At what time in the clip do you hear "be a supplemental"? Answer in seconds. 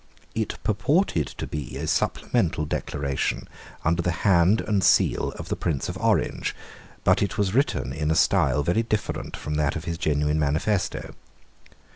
1.45-2.65